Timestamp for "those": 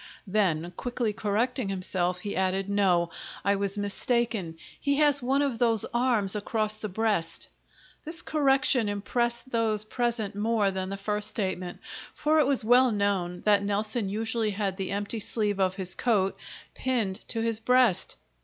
9.51-9.83